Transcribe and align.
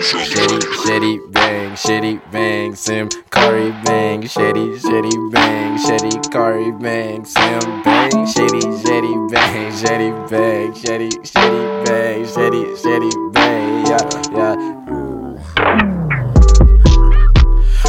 Shitty, 0.00 0.58
shitty, 0.82 1.20
bang, 1.30 1.72
shitty, 1.72 2.18
bang, 2.32 2.74
sim, 2.74 3.10
Kari, 3.30 3.70
bang, 3.84 4.22
shitty, 4.22 4.78
shitty, 4.80 5.30
bang, 5.30 5.76
shitty, 5.76 6.32
Kari, 6.32 6.70
bang, 6.72 7.22
sim, 7.26 7.82
bang, 7.82 8.10
shitty, 8.24 8.62
shitty, 8.82 9.28
bang, 9.30 9.70
shitty, 9.70 10.10
bang, 10.30 10.72
shitty, 10.72 11.10
shitty, 11.20 11.84
bang, 11.84 12.24
shitty, 12.24 12.64
shitty, 12.80 13.10
bang, 13.34 13.86
yeah, 13.86 14.08
yeah. 14.32 14.56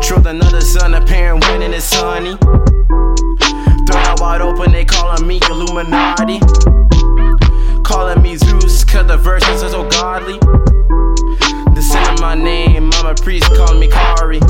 Truth, 0.00 0.26
another 0.26 0.60
son, 0.60 0.94
a 0.94 1.00
parent 1.04 1.44
winning 1.48 1.72
is 1.72 1.82
sunny. 1.82 2.36
Throw 2.36 3.98
out 3.98 4.20
wide 4.20 4.42
open, 4.42 4.70
they 4.70 4.84
calling 4.84 5.26
me 5.26 5.40
Illuminati. 5.50 6.38
Calling 7.82 8.22
me 8.22 8.36
Zeus, 8.36 8.84
cause 8.84 9.08
the 9.08 9.16
verses 9.16 9.64
are 9.64 9.70
so 9.70 9.88
godly. 9.88 10.38
My 12.26 12.34
name, 12.34 12.90
I'm 12.94 13.06
a 13.06 13.14
priest, 13.14 13.44
calling 13.54 13.78
me 13.78 13.86
Kari. 13.86 14.40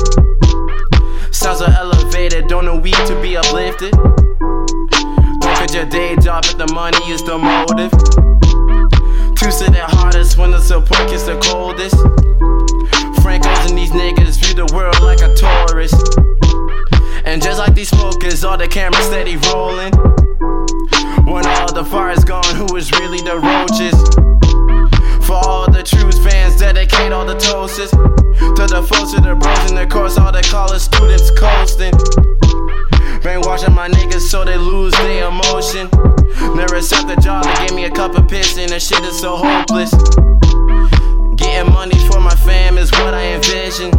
Sounds 1.29 1.61
are 1.61 1.69
elevated, 1.69 2.47
don't 2.47 2.65
know 2.65 2.75
we 2.75 2.89
to 2.89 3.21
be 3.21 3.37
uplifted. 3.37 3.93
Look 3.95 5.61
at 5.61 5.71
your 5.75 5.85
day 5.85 6.15
job, 6.15 6.45
but 6.47 6.57
the 6.57 6.73
money 6.73 6.97
is 7.11 7.21
the 7.21 7.37
motive. 7.37 7.91
Two 9.37 9.51
sit 9.51 9.73
the 9.73 9.85
hardest 9.85 10.39
when 10.39 10.49
the 10.49 10.59
support 10.59 11.07
gets 11.07 11.27
the 11.27 11.37
coldest. 11.37 11.97
Frankos 13.21 13.69
and 13.69 13.77
these 13.77 13.91
niggas 13.91 14.43
view 14.43 14.55
the 14.55 14.73
world 14.73 14.99
like 15.01 15.21
a 15.21 15.31
tourist. 15.35 16.01
And 17.25 17.43
just 17.43 17.59
like 17.59 17.75
these 17.75 17.89
smokers, 17.89 18.43
all 18.43 18.57
the 18.57 18.67
cameras 18.67 19.05
steady 19.05 19.37
rolling. 19.53 19.93
When 21.31 21.45
all 21.45 21.71
the 21.71 21.85
fire's 21.85 22.23
gone, 22.23 22.55
who 22.55 22.75
is 22.75 22.91
really 22.93 23.21
the 23.21 23.37
roaches? 23.37 24.16
To 27.77 28.65
the 28.65 28.81
folks 28.89 29.13
of 29.13 29.21
the 29.21 29.35
bros 29.35 29.69
in 29.69 29.75
the 29.75 29.85
course, 29.85 30.17
all 30.17 30.31
the 30.31 30.41
college 30.49 30.81
students 30.81 31.29
coasting. 31.37 31.93
Brainwashing 33.21 33.75
my 33.75 33.87
niggas 33.87 34.21
so 34.21 34.43
they 34.43 34.57
lose 34.57 34.93
their 34.93 35.27
emotion. 35.27 35.87
Never 36.57 36.77
accept 36.77 37.07
the 37.07 37.17
job, 37.21 37.45
they 37.45 37.67
gave 37.67 37.75
me 37.75 37.85
a 37.85 37.91
cup 37.91 38.17
of 38.17 38.27
piss, 38.27 38.57
and 38.57 38.71
the 38.71 38.79
shit 38.79 39.03
is 39.05 39.19
so 39.19 39.37
hopeless. 39.37 39.93
Getting 41.37 41.71
money 41.71 41.99
for 42.09 42.19
my 42.19 42.33
fam 42.33 42.79
is 42.79 42.89
what 42.93 43.13
I 43.13 43.37
envision. 43.37 43.93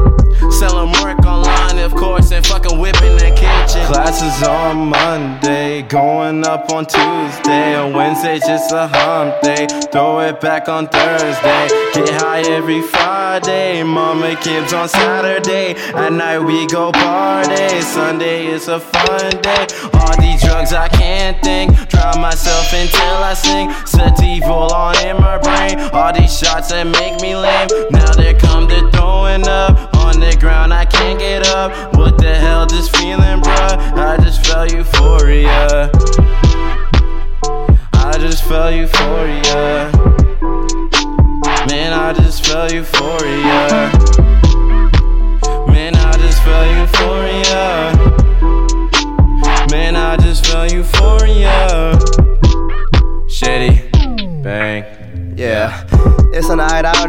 Selling 0.51 0.91
work 0.99 1.23
online, 1.25 1.79
of 1.79 1.95
course, 1.95 2.33
and 2.33 2.45
fucking 2.45 2.81
whipping 2.81 3.15
the 3.15 3.31
kitchen. 3.31 3.87
Classes 3.87 4.43
on 4.43 4.91
Monday, 4.91 5.83
going 5.83 6.45
up 6.45 6.73
on 6.73 6.84
Tuesday. 6.84 7.77
On 7.77 7.93
Wednesday, 7.93 8.41
just 8.41 8.73
a 8.73 8.89
hump 8.89 9.41
day. 9.41 9.69
Throw 9.93 10.19
it 10.19 10.41
back 10.41 10.69
on 10.69 10.89
Thursday. 10.89 11.69
Get 11.95 12.11
high 12.21 12.43
every 12.51 12.83
Friday. 12.83 13.08
Mama 13.29 14.34
kids 14.41 14.73
on 14.73 14.89
Saturday. 14.89 15.75
At 15.93 16.12
night, 16.15 16.39
we 16.39 16.67
go 16.67 16.91
party. 16.91 17.83
Sunday 17.83 18.47
is 18.47 18.69
a 18.69 18.81
fun 18.81 19.31
day. 19.43 19.67
All 19.93 20.17
these 20.19 20.43
drugs 20.43 20.73
I 20.73 20.89
can't 20.89 21.37
think. 21.45 21.71
Drown 21.91 22.23
myself 22.23 22.73
until 22.73 23.17
I 23.23 23.34
sing. 23.34 23.71
Set 23.84 24.23
evil 24.25 24.73
on 24.73 24.97
in 25.06 25.17
my 25.21 25.37
brain. 25.37 25.79
All 25.93 26.11
these 26.11 26.39
shots 26.39 26.71
that 26.71 26.87
make 26.87 27.21
me 27.21 27.37
lame. 27.37 27.69
Now 27.91 28.11
they 28.12 28.33
come 28.33 28.67
the 28.67 28.89
throwing 28.95 29.47
up. 29.47 29.95
On 29.97 30.19
the 30.19 30.34
ground, 30.41 30.73
I 30.73 30.87
can't 30.87 31.19
get 31.21 31.47
up. 31.49 31.97
What 31.97 32.17
the 32.17 32.34
hell, 32.34 32.67
this 32.67 32.89
feeling, 32.89 33.43
bruh? 33.43 33.77
I 33.93 34.17
just 34.25 34.47
felt 34.47 34.73
euphoria. 34.73 35.91
I 37.93 38.17
just 38.19 38.43
felt 38.44 38.75
euphoria. 38.75 39.93
Man, 41.69 41.93
I 41.93 42.15
just 42.15 42.47
felt 42.47 42.72
euphoria. 42.72 43.18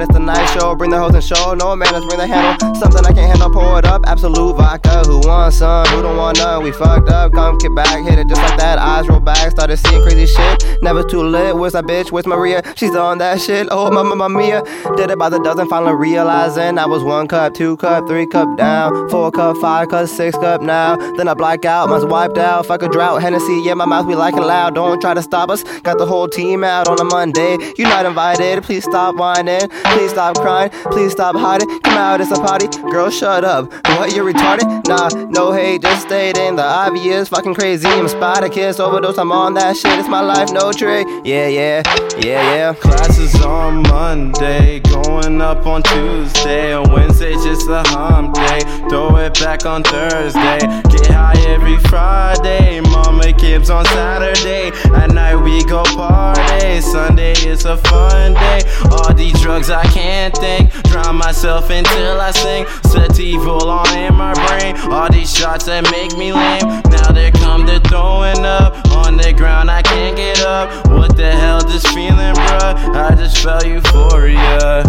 It's 0.01 0.15
a 0.15 0.19
night 0.19 0.45
show. 0.53 0.75
Bring 0.75 0.91
the 0.91 0.99
hoes 0.99 1.13
and 1.13 1.23
show. 1.23 1.53
No 1.53 1.75
manners, 1.75 2.05
bring 2.05 2.17
the 2.19 2.27
handle. 2.27 2.75
Something 2.75 3.05
I 3.05 3.13
can't 3.13 3.27
handle, 3.27 3.49
pour 3.51 3.79
it 3.79 3.85
up. 3.85 4.03
Absolut 4.07 4.57
vodka. 4.57 5.03
Who 5.05 5.19
wants 5.19 5.57
some? 5.57 5.85
Who 5.87 6.01
don't 6.01 6.17
want 6.17 6.37
none? 6.37 6.63
We 6.63 6.71
fucked 6.71 7.09
up. 7.09 7.33
Come 7.33 7.57
get 7.57 7.75
back, 7.75 8.03
hit 8.07 8.17
it 8.17 8.27
just 8.27 8.41
like 8.41 8.57
that. 8.57 8.79
Eyes 8.79 9.07
roll 9.07 9.19
back, 9.19 9.51
started 9.51 9.77
seeing 9.77 10.01
crazy 10.01 10.25
shit. 10.25 10.63
Never 10.81 11.03
too 11.03 11.21
lit. 11.21 11.55
Where's 11.55 11.73
that 11.73 11.85
bitch? 11.85 12.11
Where's 12.11 12.25
Maria? 12.25 12.61
She's 12.75 12.95
on 12.95 13.17
that 13.17 13.41
shit. 13.41 13.67
Oh, 13.71 13.91
mama, 13.91 14.15
mama 14.15 14.37
mia. 14.37 14.63
Did 14.95 15.11
it 15.11 15.17
by 15.19 15.29
the 15.29 15.39
dozen, 15.39 15.67
finally 15.67 15.93
realizing 15.93 16.77
I 16.77 16.85
was 16.85 17.03
one 17.03 17.27
cup, 17.27 17.53
two 17.53 17.75
cup, 17.77 18.07
three 18.07 18.27
cup 18.27 18.57
down, 18.57 19.09
four 19.09 19.31
cup, 19.31 19.57
five 19.57 19.89
cup, 19.89 20.07
six 20.07 20.37
cup 20.37 20.61
now. 20.61 20.95
Then 21.17 21.27
I 21.27 21.33
black 21.33 21.65
out, 21.65 21.89
must 21.89 22.07
wiped 22.07 22.37
out. 22.37 22.65
Fuck 22.65 22.83
a 22.83 22.87
drought, 22.89 23.21
Hennessy, 23.21 23.61
yeah, 23.65 23.73
my 23.73 23.85
mouth 23.85 24.07
be 24.07 24.15
like 24.15 24.35
it 24.35 24.41
loud. 24.41 24.75
Don't 24.75 25.01
try 25.01 25.13
to 25.13 25.21
stop 25.21 25.49
us. 25.49 25.63
Got 25.81 25.97
the 25.97 26.05
whole 26.05 26.29
team 26.29 26.63
out 26.63 26.87
on 26.87 26.99
a 26.99 27.03
Monday. 27.03 27.57
You're 27.77 27.89
not 27.89 28.05
invited. 28.05 28.63
Please 28.63 28.85
stop 28.85 29.15
whining. 29.15 29.67
Please 29.89 29.98
stop 30.07 30.37
crying. 30.37 30.69
Please 30.91 31.11
stop 31.11 31.35
hiding. 31.35 31.67
Come 31.81 31.97
out, 31.97 32.21
it's 32.21 32.31
a 32.31 32.35
party. 32.35 32.67
Girl, 32.91 33.09
shut 33.09 33.43
up. 33.43 33.71
What, 33.97 34.15
you're 34.15 34.31
retarded? 34.31 34.87
Nah, 34.87 35.09
no 35.29 35.51
hate, 35.51 35.81
just 35.81 36.05
stating 36.07 36.55
the 36.55 36.63
obvious. 36.63 37.29
Fucking 37.29 37.55
crazy. 37.55 37.87
I'm 37.87 38.05
a 38.05 38.49
kiss, 38.49 38.79
overdose. 38.79 39.17
I'm 39.17 39.31
on 39.31 39.55
that 39.55 39.75
shit. 39.75 39.97
It's 39.99 40.07
my 40.07 40.21
life, 40.21 40.49
no 40.51 40.71
trick. 40.71 41.07
Yeah, 41.25 41.47
yeah, 41.47 41.83
yeah, 42.19 42.55
yeah. 42.55 42.73
Classes 42.73 43.35
on 43.41 43.83
Monday, 43.83 44.79
going 44.79 45.41
up 45.41 45.65
on 45.65 45.83
Tuesday. 45.83 46.73
On 46.73 46.91
Wednesday, 46.91 47.33
just 47.33 47.67
a 47.69 47.83
hump 47.87 48.35
day. 48.35 48.61
Throw 48.89 49.17
it 49.17 49.39
back 49.39 49.65
on 49.65 49.83
Thursday. 49.83 50.59
Get 50.89 51.07
high 51.07 51.39
every 51.47 51.77
Friday. 51.89 52.79
Mama 52.81 53.33
kids 53.33 53.69
on 53.69 53.85
Saturday. 53.85 54.71
At 54.93 55.11
night, 55.11 55.35
we 55.35 55.63
go 55.65 55.83
party. 55.83 56.81
Sunday 56.81 57.33
is 57.33 57.65
a 57.65 57.77
fun 57.77 58.33
day. 58.33 58.61
All 58.91 59.13
these 59.13 59.39
drugs 59.41 59.69
I 59.69 59.78
can't 59.87 60.35
think. 60.37 60.71
Drown 60.83 61.15
myself 61.15 61.69
until 61.69 62.19
I 62.19 62.31
sing. 62.31 62.65
Set 62.83 63.19
evil 63.19 63.69
on 63.69 63.97
in 63.97 64.15
my 64.15 64.33
brain. 64.33 64.75
All 64.91 65.09
these 65.11 65.35
shots 65.35 65.65
that 65.65 65.83
make 65.91 66.17
me 66.17 66.33
lame. 66.33 66.67
Now 66.89 67.11
there 67.11 67.31
come 67.31 67.65
the 67.65 67.79
throwing 67.87 68.45
up. 68.45 68.73
On 69.05 69.17
the 69.17 69.33
ground, 69.33 69.69
I 69.71 69.81
can't 69.81 70.15
get 70.15 70.41
up. 70.41 70.87
What 70.87 71.15
the 71.15 71.31
hell, 71.31 71.63
this 71.63 71.85
feeling, 71.87 72.35
bruh? 72.35 72.75
I 72.95 73.15
just 73.15 73.37
felt 73.43 73.65
euphoria. 73.65 74.83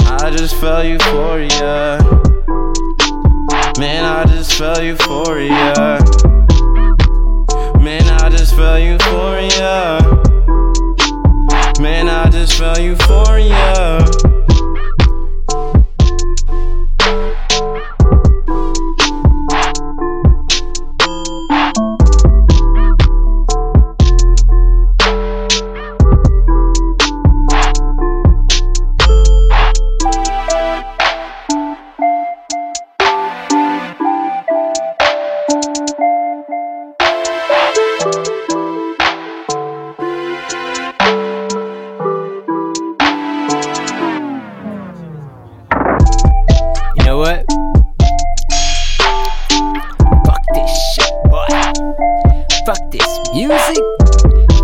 I 0.00 0.30
just 0.30 0.54
felt 0.56 0.86
euphoria. 0.86 1.98
Man, 3.78 4.04
I 4.04 4.24
just 4.26 4.54
felt 4.54 4.82
euphoria. 4.82 6.03
Euphoria. 12.78 13.63
Fuck 52.66 52.78
this 52.90 53.06
music. 53.34 53.84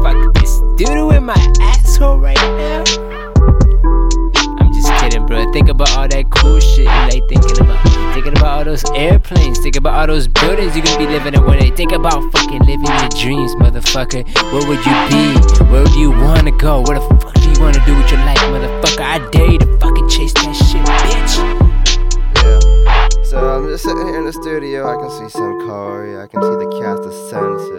Fuck 0.03 0.35
this 0.35 0.59
doodle 0.79 1.11
in 1.11 1.25
my 1.27 1.35
asshole 1.61 2.19
right 2.19 2.35
now. 2.37 2.83
I'm 4.59 4.73
just 4.73 4.91
kidding, 4.99 5.27
bro. 5.27 5.53
Think 5.53 5.69
about 5.69 5.91
all 5.99 6.09
that 6.09 6.25
cool 6.31 6.59
shit 6.61 6.79
you 6.79 6.85
like 6.87 7.29
thinking 7.29 7.61
about. 7.61 7.83
Thinking 8.15 8.39
about 8.39 8.59
all 8.59 8.65
those 8.65 8.85
airplanes. 8.93 9.59
Think 9.59 9.77
about 9.77 10.01
all 10.01 10.07
those 10.07 10.29
buildings 10.29 10.75
you're 10.75 10.85
gonna 10.85 10.99
be 10.99 11.07
living 11.09 11.35
in 11.35 11.45
one 11.45 11.59
day. 11.59 11.71
Think 11.71 11.93
about 11.93 12.23
fucking 12.33 12.61
living 12.61 12.87
your 12.87 13.09
dreams, 13.21 13.55
motherfucker. 13.57 14.25
Where 14.51 14.67
would 14.67 14.81
you 14.81 14.97
be? 15.13 15.65
Where 15.71 15.85
do 15.85 15.99
you 16.01 16.11
wanna 16.11 16.53
go? 16.53 16.81
What 16.81 16.95
the 16.95 17.03
fuck 17.21 17.35
do 17.35 17.51
you 17.53 17.61
wanna 17.61 17.85
do 17.85 17.90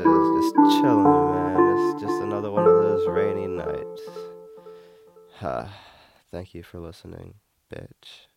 senses. 0.03 0.53
Just 0.53 0.81
chilling, 0.81 1.03
man. 1.03 1.93
It's 1.93 2.01
just 2.01 2.21
another 2.21 2.51
one 2.51 2.65
of 2.67 2.73
those 2.73 3.07
rainy 3.07 3.47
nights. 3.47 4.01
Ha. 5.39 5.73
Thank 6.31 6.53
you 6.53 6.63
for 6.63 6.79
listening, 6.79 7.35
bitch. 7.73 8.30